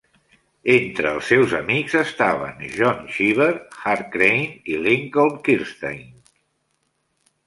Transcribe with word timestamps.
Entre 0.75 1.09
els 1.15 1.27
seus 1.33 1.51
amics 1.57 1.97
estaven 1.99 2.63
John 2.77 3.03
Cheever, 3.17 3.49
Hart 3.91 4.09
Crane 4.15 4.47
i 4.73 4.79
Lincoln 4.87 5.37
Kirstein. 5.49 6.01